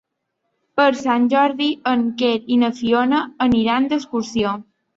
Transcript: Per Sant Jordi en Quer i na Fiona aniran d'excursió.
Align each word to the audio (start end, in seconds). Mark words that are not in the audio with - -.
Per 0.79 0.87
Sant 1.01 1.27
Jordi 1.33 1.67
en 1.93 2.07
Quer 2.23 2.33
i 2.57 2.59
na 2.63 2.73
Fiona 2.81 3.23
aniran 3.51 3.89
d'excursió. 3.95 4.59